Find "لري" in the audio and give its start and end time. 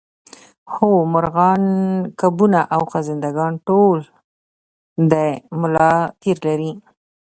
6.47-6.71